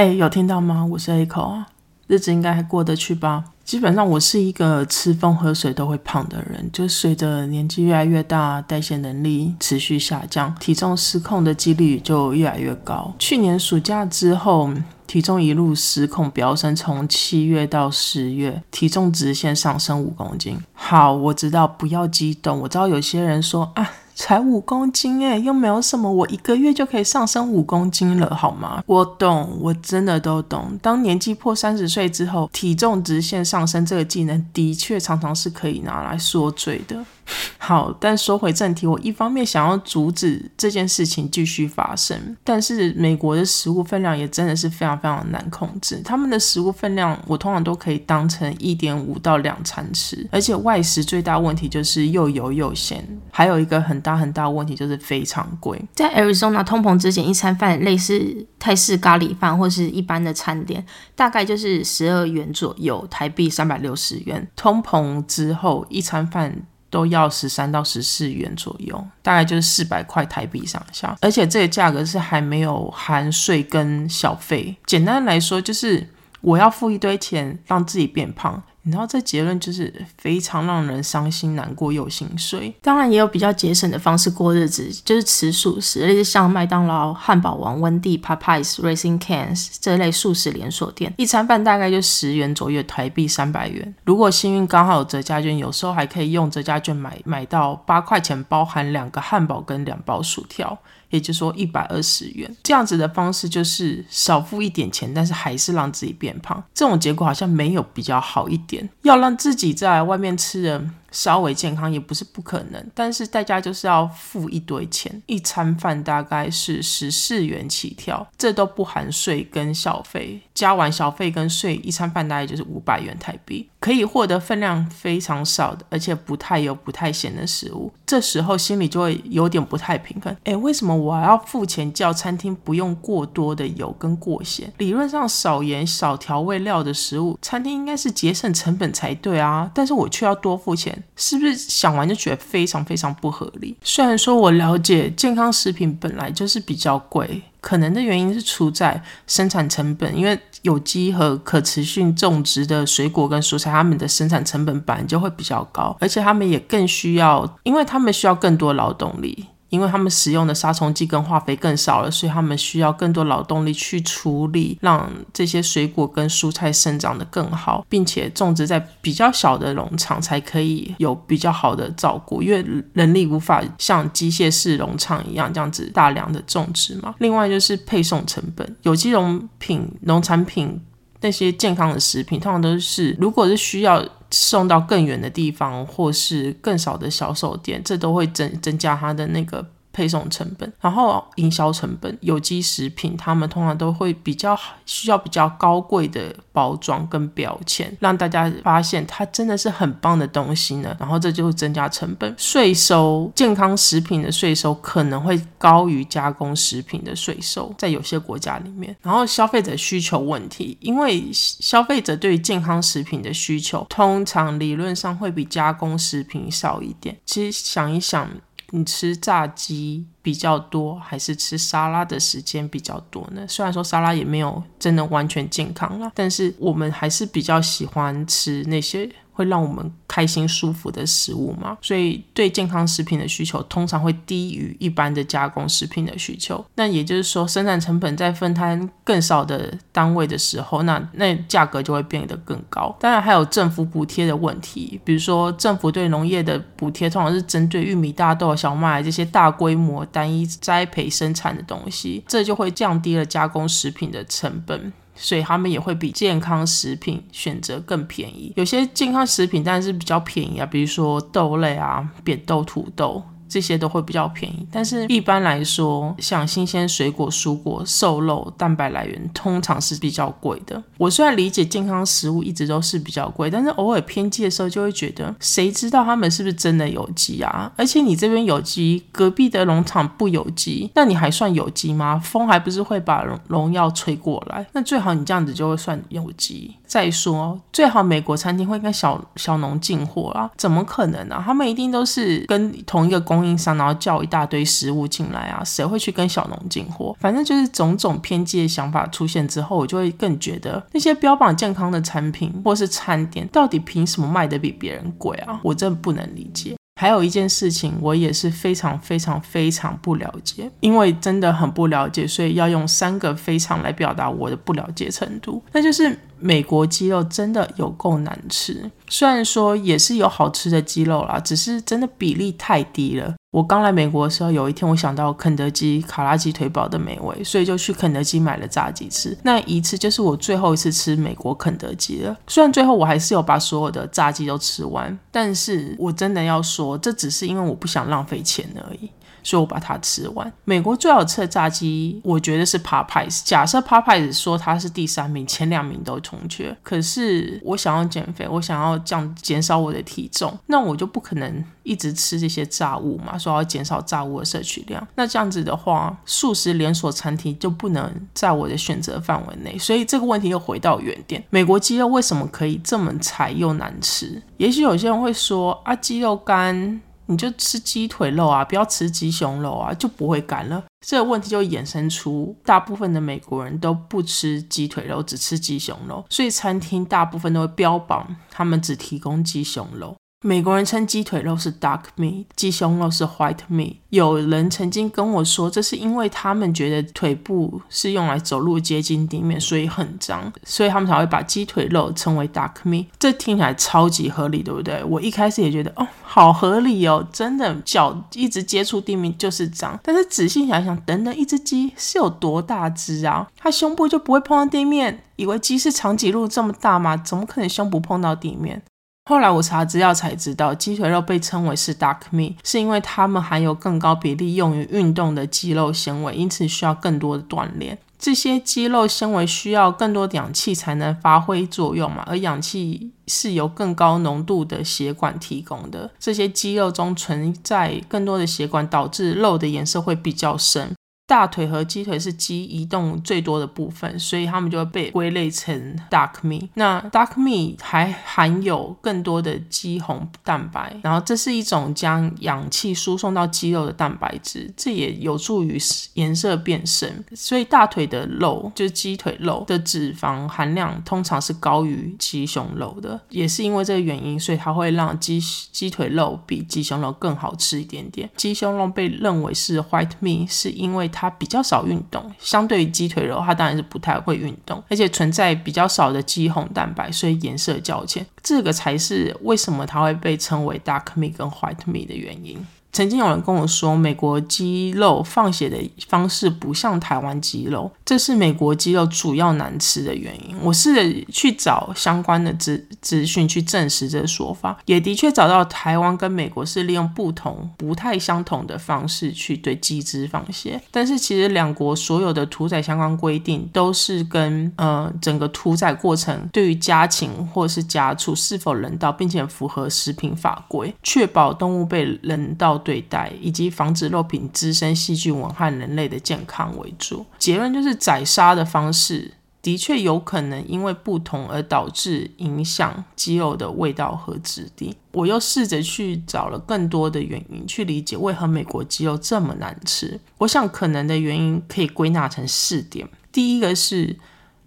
[0.00, 0.86] 嘿，有听到吗？
[0.92, 1.66] 我是 A 口啊，
[2.06, 3.42] 日子应该还过得去吧？
[3.64, 13.12] 基本上我是一个吃风喝水都会胖的人，就随着年纪越来越大，代谢能力持续下降，体重失控的几率就越来越高。
[13.18, 14.70] 去年暑假之后，
[15.08, 20.56] 体重一路失控飙升，从七月到十月，体重直线上升五公斤。
[20.74, 22.60] 好，我知道，不要激动。
[22.60, 23.90] 我知道有些人说啊。
[24.18, 28.82] 才五公斤诶，又没有什么，我一个月就可以上升五公斤了，好吗？
[28.84, 30.76] 我懂，我真的都懂。
[30.82, 36.96] 当年纪破三十岁之后，体重直线上升这个技能，的确常常是可以拿来说嘴的。
[37.58, 46.00] 好，但说回正题，我一方面想要阻止这件事情继续发生，但是美国的食物分量也真的是非常非常难控制。
[46.02, 55.80] 他们的食物分量，我通常都可以当成一点五到两餐吃，而且外食最大问题就是又油又咸，还有一个很很大问题就是非常贵。
[55.94, 60.84] 在 Arizona 通膨之前，一餐饭类似泰式咖喱饭或是一般的餐点，
[61.14, 64.48] 大概就是十二元左右，台币三百六十元。
[64.56, 66.62] 通膨之后，一餐饭。
[66.90, 74.74] 都要十三到十四元左右，大概就是四百块台币上下，而且这个价格是还没有含税跟小费。
[74.86, 76.08] 简单来说，就是
[76.40, 78.62] 我要付一堆钱让自己变胖。
[78.90, 82.74] 然后这结论就是非常让人伤心难过又心碎。
[82.82, 93.94] 当然也有比较节省的方式过日子，就是吃素食，类似像麦当劳、汉堡王、温蒂、Papa's、Racing Cans 这类素食连锁店，一餐饭大概就十元左右，台币三百元。
[94.04, 100.78] 如果幸运刚好有折价券，有时候还可以用折价券买买到八块钱，包含两个汉堡跟两包薯条。
[101.10, 106.62] 也就是说，一百二十元这样子的方式，就是少付一点钱，但是还是让自己变胖。
[106.74, 108.88] 这种结果好像没有比较好一点。
[109.02, 110.84] 要让自己在外面吃的。
[111.10, 127.92] 稍微健康也不是不可能，但是代价就是要付一堆钱，一餐饭大概是十四元起跳，这都不含税跟小费，加完小费跟税，一餐饭大概就是五百元台币，可以获得分量非常少的，而且不太油、不太咸的食物。
[128.06, 134.72] 这时候心里就会有点不太平衡，哎，为什么我要付钱叫餐厅不用过多的油跟过咸？
[134.78, 140.97] 理论上少盐、少调味料的食物，餐厅应该是节省成本才对啊，但是我却要多付钱。
[141.16, 143.76] 是不是想完就觉得非常非常不合理？
[143.82, 159.46] 虽然说我了解健康食品本来就是比较贵，可能的原因是出在生产成本，因为有机和可持续种植的水果跟蔬菜，它们的生产成本本来就会比较高，而且它们也更需要，因为它们需要更多劳动力。
[159.68, 177.14] 因为他们使用的杀虫剂跟化肥更少了，所以他们需要更多劳动力去处理，让这些水果跟蔬菜生长得更好，并且种植在比较小的农场才可以有比较好的照顾，因为人力无法像机械式农场一样这样子大量的种植嘛。
[177.18, 180.80] 另外就是配送成本，有机农品、农产品。
[181.20, 189.66] 那些健康的食品，通常都是如果是需要送到更远的地方，或是更少的销售点，这都会增增加它的那个。
[189.92, 200.96] 配送成本，然后营销成本，有机食品他们通常都会比较需要比较高贵的包装跟标签，让大家发现它真的是很棒的东西呢。
[201.00, 208.94] 然后这就会增加成本，税收健康食品的税收可能会高于加工食品的税收，在有些国家里面。
[209.02, 217.16] 然后消费者需求问题，因为消费者对于健康食品的需求，通常理论上会比加工食品少一点。
[217.24, 218.28] 其实想一想。
[218.70, 223.46] 你吃炸鸡比较多，还是吃沙拉的时间比较多呢？
[223.48, 229.08] 虽然说沙拉也没有真的完全健康啦，但是我们还是比较喜欢吃那些。
[229.38, 236.64] 会让我们开心舒服的食物嘛，所以对健康食品的需求通常会低于一般的加工食品的需求。
[236.74, 242.92] 那也就是说，生产成本在分摊更少的单位的时候，那那价格就会变得更高。
[242.98, 254.92] 当然还有政府补贴的问题，比如说政府对农业的补贴通常是针对玉米、大豆、小麦这些大规模单一栽培生产的东西，这就会降低了加工食品的成本。
[255.18, 258.52] 所以他们也会比健康食品选择更便宜。
[258.56, 263.22] 有些健康食品当然是比较便宜啊，比如说豆类啊、扁豆、土豆。
[263.48, 270.82] 这些都会比较便宜，但是一般来说，像新鲜水果、蔬果、瘦肉、蛋白来源，通常是比较贵的。
[270.96, 277.72] 我虽然理解健康食物一直都是比较贵，但是偶尔偏激的时候，就会觉得谁知道他们是不是真的有机啊？
[277.76, 282.20] 而且你这边有机，隔壁的农场不有机，那你还算有机吗？
[282.22, 284.66] 风还不是会把农农药吹过来？
[284.72, 286.74] 那最好你这样子就会算有机。
[286.88, 290.50] 再说，最好美国餐厅会跟小小农进货啊？
[290.56, 291.40] 怎么可能呢？
[291.44, 295.62] 他们一定都是跟同一个供应商，然后叫一大堆食物进来啊？
[295.62, 297.14] 谁会去跟小农进货？
[297.20, 305.60] 反正就是种种偏激的想法出现之后，我就会更觉得那些标榜健康的产品或是餐点，到底凭什么卖得比别人贵啊？
[305.62, 306.74] 我真的不能理解。
[306.98, 316.18] 还有一件事情，我也是非常非常非常不了解，因为真的很不了解，所以要用三个非常来表达我的不了解程度，那就是。
[316.40, 323.34] 美国鸡肉真的有够难吃，虽然说也是有好吃的鸡肉啦，只是真的比例太低了。
[323.50, 329.36] 我刚来美国的时候，有一天我想到肯德基卡拉鸡腿堡的美味，所以就去肯德基买了炸鸡吃。
[329.42, 332.36] 那一次就是我最后一次吃美国肯德基了。
[332.46, 339.10] 虽然最后我还是有把所有的炸鸡都吃完，但是我真的要说，这只是因为我不想浪费钱而已。
[339.42, 340.52] 所以我把它吃完。
[340.64, 343.42] 美国最好吃的炸鸡，我觉得是 Popeyes。
[343.44, 346.76] 假设 Popeyes 说它是第三名，前两名都重缺。
[346.82, 353.36] 可是我想要减肥，我想要降减少我的体重，那我就不可能一直吃这些炸物嘛。
[353.38, 359.78] 说要减少炸物的摄取量，那这样子的话，素食连锁餐厅就不能在我的选择范围内。
[359.78, 364.42] 所以这个问题又回到原点：美国鸡肉为什么可以这么柴又难吃？
[364.56, 367.00] 也许有些人会说啊，鸡肉干。
[367.28, 370.82] 你就吃鸡腿肉啊，不要吃鸡胸肉啊，就不会干了。
[371.06, 380.16] 这个问题就衍生出，大部分的美国人都不吃鸡腿肉，只吃鸡胸肉，所以餐厅大部分都会标榜他们只提供鸡胸肉。
[380.42, 383.96] 美国人称鸡腿肉是 dark meat，鸡胸肉是 white meat。
[384.10, 393.06] 有人曾经跟我说，这是因为他们觉得腿部是用来走路接近地面，所以很脏，所以他们才会把鸡腿肉称为 dark meat。
[393.18, 395.02] 这听起来超级合理，对不对？
[395.02, 399.98] 我一开始也觉得，哦，好合理哦，真的，脚一直接触地面就是脏。
[400.04, 403.48] 但是仔细想想，等等，一只鸡是有多大只啊？
[403.56, 405.20] 它胸部就不会碰到地面？
[405.34, 407.16] 以为鸡是长颈鹿这么大吗？
[407.16, 408.80] 怎么可能胸部碰到地面？
[409.28, 417.98] 后来我查资料才知道，鸡腿肉被称为是 dark meat，是因为它们含有更高比例用于运动的肌肉纤维，因此需要更多的锻炼。
[418.18, 426.10] 这些肌肉纤维需要更多的氧气才能发挥作用嘛，而氧气是由更高浓度的血管提供的。
[426.18, 430.90] 这些肌肉中存在更多的血管，导致肉的颜色会比较深。
[431.28, 436.70] 大腿和鸡腿是鸡移动最多的部分，所以它们就会被归类成 dark meat。
[436.72, 445.78] 那 dark meat 还含有更多的肌红蛋白，然后这是一种将氧气输送到肌肉的蛋白质，这也有助于
[446.14, 447.22] 颜色变深。
[447.34, 455.38] 所以大腿的肉就是鸡腿肉的脂肪含量通常是高于鸡胸肉的，也是因为这个原因，所以它会让鸡
[455.70, 458.26] 鸡腿肉比鸡胸肉更好吃一点点。
[458.34, 468.24] 鸡胸肉被认为是 white meat，是因为它它比较少运动，相对于鸡腿肉，它当然是不太会运动，而且存在比较少的肌红蛋白，所以颜色较浅。
[468.40, 472.64] 这个才是为什么它会被称为 dark meat 跟 white meat 的原因。
[472.98, 475.78] 曾经有人跟我说，美国鸡肉放血的
[476.08, 480.56] 方式不像台湾鸡肉，这是美国鸡肉主要难吃的原因。
[480.64, 490.82] 我试着去找相关的资资讯去证实这个说法，也的确找到台湾跟美国是利用不同、不太相同的方式去对鸡只放血。
[490.90, 502.76] 但是其实两国所有的屠宰相关规定都是跟呃整个屠宰过程对于家禽或是家畜是否人道，并且符合食品法规，确保动物被人道。
[502.88, 507.26] 对待以及防止肉品滋生细菌危害人类的健康为主。
[507.38, 509.30] 结论就是宰杀的方式
[509.60, 514.96] 的确有可能因为不同而导致影响鸡肉的味道和质地。
[515.12, 520.18] 我又试着去找了更多的原因去理解为何美国鸡肉这么难吃。
[520.38, 523.06] 我想可能的原因可以归纳成四点。
[523.30, 524.16] 第一个是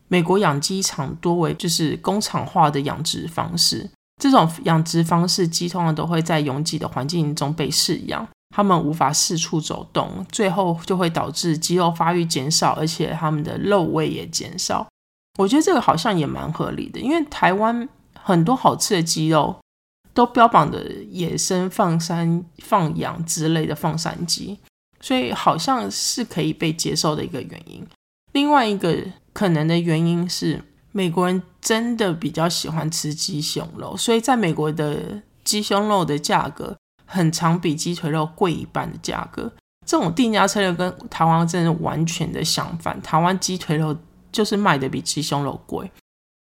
[0.08, 3.90] 美国养鸡场多为就是工厂化的养殖方式。
[4.22, 14.88] 这种养殖方式，鸡通常都会在拥挤的环境中被饲养，它们无法四处走动，最后就会导致肌肉发育减少，而且它们的肉味也减少。
[15.40, 19.56] 我觉得这个好像也蛮合理的，因为台湾很多好吃的鸡肉
[20.14, 24.60] 都标榜的野生放山放养之类的放山鸡，
[25.00, 27.84] 所以好像是可以被接受的一个原因。
[28.34, 28.96] 另外一个
[29.34, 30.62] 可能的原因是。
[30.92, 39.52] 美国人真的比较喜欢吃鸡胸肉，所以在美国的鸡胸肉的价格很常比鸡腿肉贵一半的价格。
[39.86, 43.02] 这种定价策略跟台湾真的完全的相反。
[43.02, 43.98] 台湾鸡腿肉
[44.32, 45.92] 就是卖的比鸡胸肉贵。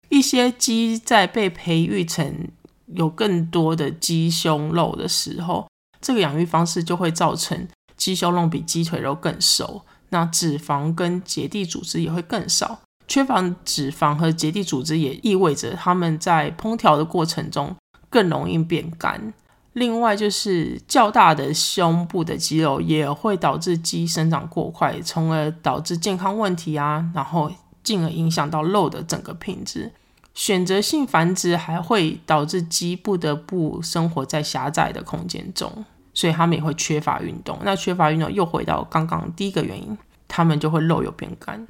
[0.10, 2.50] 一些鸡在被培育成
[2.88, 5.67] 有更多的鸡胸肉的时候，
[6.01, 12.81] 这个养育方式就会造成鸡胸肉比鸡腿肉更熟，那脂肪跟结缔组织也会更少。
[13.12, 17.75] 缺乏脂肪和结缔组织也意味着它们在烹调的过程中
[18.10, 19.34] 更容易变干，
[19.74, 27.51] 另外就是较大的胸部的肌肉也会导致肌生长过快，从而导致健康问题啊，然后
[27.84, 29.91] 进而影响到肉的整个品质。
[30.34, 37.60] 选择性繁殖还会导致鸡不得不生活在狭窄的空间中，所以它们也会缺乏运动。
[37.65, 39.98] 那缺乏运动又回到刚刚第一个原因，
[40.30, 41.68] 它们就会肉有变干，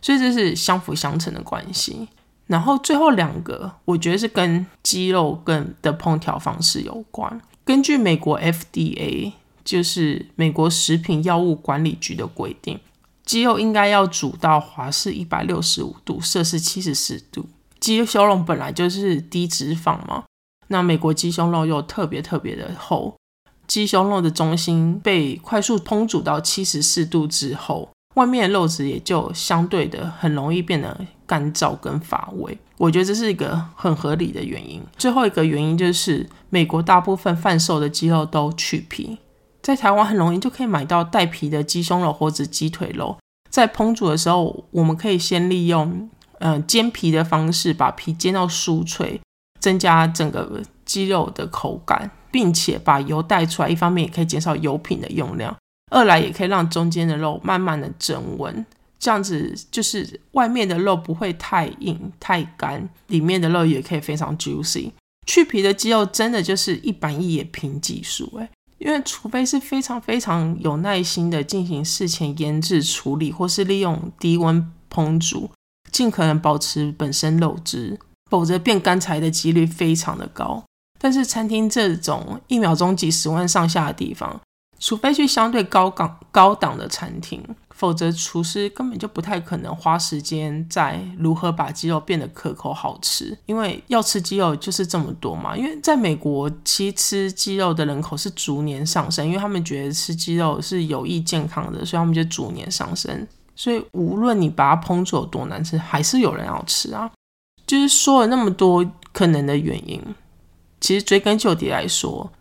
[0.00, 2.08] 所以这是相辅相成的关系。
[2.46, 7.40] 然后最后两个，我觉得是跟鸡肉跟的烹调方式有关。
[7.64, 9.32] 根据美国 FDA，
[9.64, 12.80] 就是美国食品药物管理局的规定，
[13.24, 17.48] 鸡肉应该要煮到华氏一百六十五度，摄氏七十四度。
[17.78, 20.24] 鸡胸肉本来就是低脂肪嘛，
[20.68, 23.14] 那美国鸡胸肉又特别特别的厚，
[23.68, 27.88] 鸡胸肉的中心被快速烹煮到七十四度之后，
[28.20, 30.94] 外面的肉质也就相对的很容易变得
[31.26, 32.58] 干燥跟乏味。
[32.76, 34.82] 我觉得这是一个很合理的原因。
[34.98, 39.16] 最后一个原因就是美国大部分贩售的鸡肉都去皮，
[39.62, 43.16] 在台湾很容易就可以买到带皮的鸡胸肉或者鸡腿肉，
[43.48, 46.10] 在烹煮的时候，我们可以先利用。
[46.42, 49.20] 嗯，煎皮的方式把皮煎到酥脆，
[49.60, 53.68] 增加整个鸡肉的口感，并且把油带出来。
[53.68, 55.54] 一方面也可以减少油品的用量，
[55.90, 58.64] 二来也可以让中间的肉慢慢的增温，
[58.98, 64.90] 这样子就是外面的肉不会太硬太干，里面的肉也可以非常 juicy。
[65.26, 75.50] 去皮的鸡肉真的就是一板一眼凭技术，诶，因为除非是非常非常有耐心的进行事前腌制处理，或是利用低温烹煮。
[75.90, 77.98] 尽可能保持本身肉质，
[78.30, 80.62] 否则变干柴的几率非常的高。
[81.00, 84.40] 但是餐厅这种一秒钟几十万上下的地方，
[84.80, 93.36] 除非去相对高档高档的餐厅，否则厨师根本就不太可能花时间在如何把鸡肉变得可口好吃。
[93.44, 95.54] 因为要吃鸡肉就是这么多嘛。
[95.54, 103.28] 因为在美国，其实吃鸡肉的人口是逐年上升，因为他们觉得吃鸡肉是有益健康的，所以他们就逐年上升。
[103.54, 107.10] 所以无论你把它烹煮有多难吃，还是有人要吃啊。
[107.66, 110.02] 就是说了那么多可能的原因，
[110.80, 112.32] 其实追根究底来说，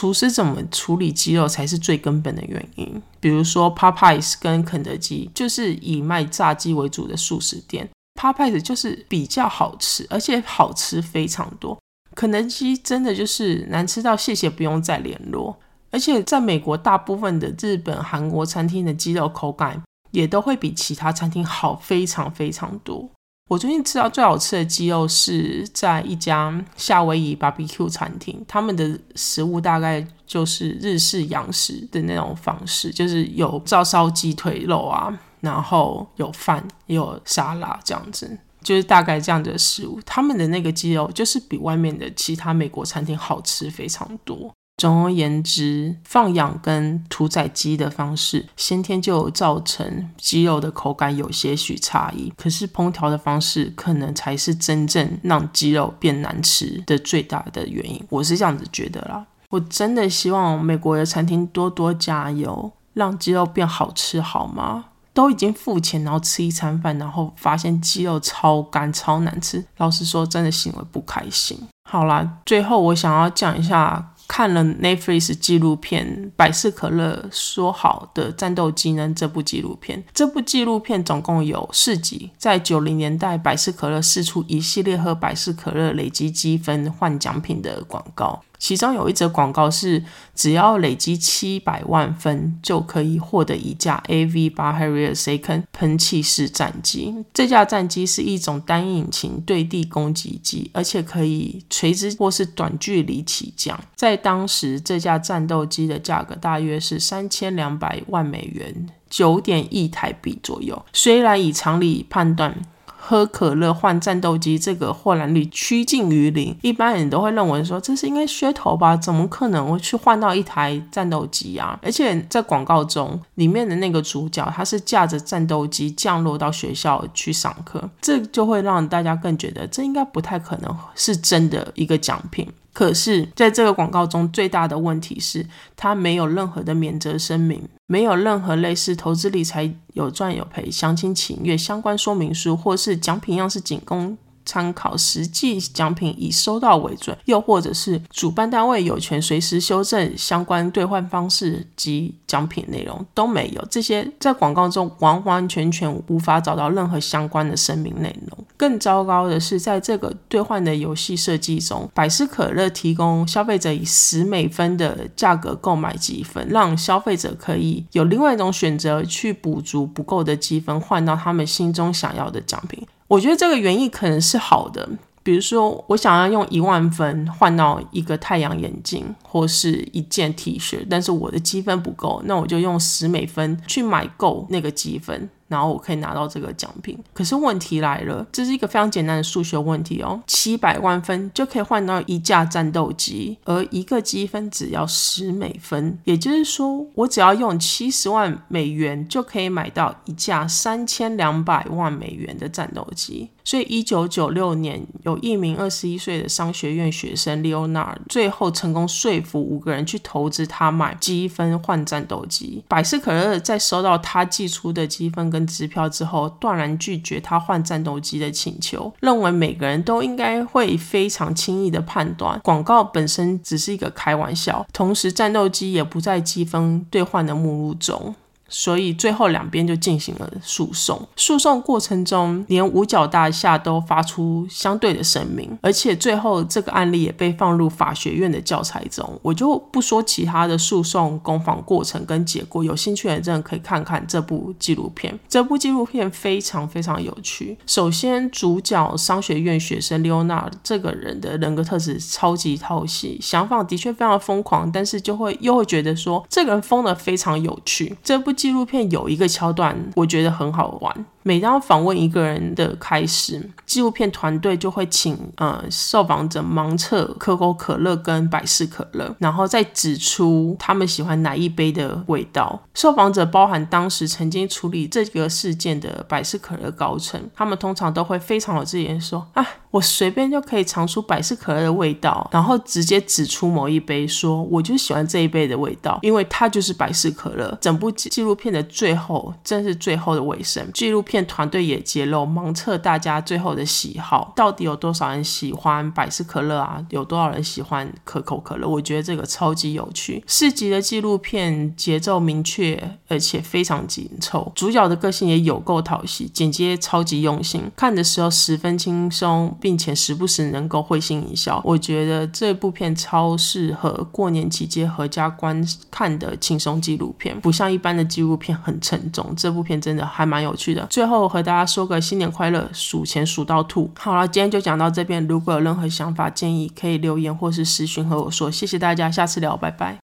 [0.00, 3.02] 厨师怎么处理鸡肉才是最根本的原因。
[3.20, 7.86] 比如说，Popeyes 跟肯德基就是以卖炸鸡为主的素食店
[8.18, 11.78] ，Popeyes 就是比较好吃，而且好吃非常多。
[12.14, 15.54] 肯德基真的就是难吃到谢谢不用再联络。
[15.90, 19.82] 而且在美国，大部分的日本、韩国餐厅的鸡肉口感。
[20.12, 23.08] 也都会比其他餐厅好非常非常多。
[23.50, 40.00] 我最近吃到最好吃的鸡肉是在一家夏威夷 BBQ 餐厅，他们的食物大概就是日式洋食的那种方式，就是有照烧鸡腿肉啊，然后有饭有沙拉这样子，就是大概这样的食物。
[40.06, 44.54] 他们的那个鸡肉就是比外面的其他美国餐厅好吃非常多。
[44.80, 52.32] 总而言之，放养跟屠宰鸡的方式，先天就造成鸡肉的口感有些许差异。
[52.34, 58.02] 可是烹调的方式，可能才是真正让鸡肉变难吃的最大的原因。
[58.08, 59.26] 我是这样子觉得啦。
[59.50, 64.86] 我真的希望美国的餐厅多多加油，让鸡肉变好吃，好吗？
[65.12, 71.68] 都已经付钱，然后吃一餐饭，然后发现鸡肉超干、超难吃，老实说，真的心里不开心。
[71.86, 74.14] 好啦，最后我想要讲一下。
[74.30, 76.06] 看了 Netflix 纪录片
[76.36, 82.30] 《百事可乐说好的战斗机呢》这部纪录片，这部纪录片总共有四集。
[82.38, 88.40] 在九零年代，百事可乐试出一系列喝百事可乐累积积分换奖品的广告。
[88.60, 97.12] 其中有一则广告是，只要累积七百万分就可以获得一架 AV 八 Harrier Second 喷气式战机。
[97.32, 103.82] 这架战机是一种单引擎对地攻击机，而且可以垂直或是短距离起降。
[103.96, 110.84] 在当时，这架战斗机的价格大约是三千两百万美元，九点亿台币左右。
[110.92, 112.54] 虽然以常理判断，
[113.02, 116.56] 喝可乐换战斗机，这个获蓝率趋近于零。
[116.62, 118.96] 一般人都会认为说这是应该噱头吧？
[118.96, 121.78] 怎么可能会去换到一台战斗机啊？
[121.82, 132.46] 而且在广告中，里面的那个主角他是驾着战斗机降落到学校去上课，这就会让大家更觉得这应该不太可能是真的一个奖品。
[132.72, 135.44] 可是，在这个广告中，最大的问题是
[135.76, 153.64] 它没有任何的免责声明，没有任何类似投资理财有赚有赔、详情请阅相关说明书，或是奖品样式仅供参考实际奖品以收到为准，又或者是主办单位有权随时修正相关兑换方式及奖品内容都没有。
[153.70, 158.38] 这些在广告中完完全全无法找到任何相关的声明内容。
[158.56, 172.86] 更糟糕的是，在这个兑换的游戏设计中，百事可乐提供消费者以十美分的价格购买积分，让消费者可以有另外一种选择去补足不够的积分，换到他们心中想要的奖品。
[173.10, 174.88] 我觉得这个原意可能是好的，
[175.24, 185.28] 比如说我想要用一万分换到一个太阳眼镜或是一件 T 恤，但是我的积分不够，那我就用十美分去买够那个积分。
[185.50, 190.22] 然后我可以拿到这个奖品，可是问题来了，这是一个非常简单的数学问题哦。
[190.28, 203.28] 七百万分就可以换到一架战斗机，而一个积分只要十美分，也就是说，我只要用七十万美元就可以买到一架三千两百万美元的战斗机。
[203.44, 212.62] 所以，一九九六年，有一名二十一岁的商学院学生 Leonard 最后成功说服五个人去投资他买积分换战斗机。
[212.68, 228.14] 百事可乐在收到他寄出的积分跟支票之后，断然拒绝他换战斗机的请求，认为每个人都应该会非常轻易的判断广告本身只是一个开玩笑，同时战斗机也不在积分兑换的目录中。
[228.50, 231.08] 所以最后两边就进行了诉讼。
[231.14, 239.18] 诉讼过程中，连五角大厦都发出相对的声明，而且最后这个案例也被放入法学院的教材中。
[239.22, 245.16] 我就不说其他的诉讼攻防过程跟结果，有兴趣的人可以看看这部纪录片。
[245.28, 247.56] 这部纪录片非常非常有趣。
[247.66, 257.96] 首先，主角商学院学生 Leona 这个人的人格特质超级讨喜，想法的确非常疯狂，但是就会又会觉得说这个人疯的非常有趣。
[258.02, 258.34] 这部。
[258.40, 261.04] 纪录片有一个桥段，我觉得很好玩。
[261.22, 272.58] 每当访问一个人的开始，纪录片团队就会请呃受访者盲测可口可乐跟百事可乐，然后再指出他们喜欢哪一杯的味道。
[272.74, 291.04] 受访者包含当时曾经处理这个事件的百事可乐高层，他们通常都会非常有自信说：“啊，我随便就可以尝出百事可乐的味道，然后直接指出某一杯，说我就喜欢这一杯的味道，因为它就是百事可乐。”整部纪录片的最后，正是最后的尾声，纪录。
[291.10, 296.80] 片团队也揭露，盲测大家最后的喜好，到底有多少人喜欢百事可乐啊？
[296.90, 298.68] 有多少人喜欢可口可乐？
[298.68, 300.22] 我觉得这个超级有趣。
[300.28, 311.60] 四集的纪录片节奏明确，而且非常紧凑，主角的个性也有够讨喜，剪接超级用心，看的时候十分轻松，并且时不时能够会心一笑。
[311.64, 319.34] 我觉得这部片超适合过年期间合家观看的轻松纪录片，不像一般的纪录片很沉重。
[319.36, 320.86] 这部片真的还蛮有趣的。
[321.00, 323.90] 最后和大家说个新年快乐，数钱数到吐。
[323.98, 325.26] 好了，今天就讲到这边。
[325.26, 328.50] 如果有任何想法建议，可以留言或是私讯和我说。
[328.50, 329.98] 谢谢大家，下次聊，拜拜。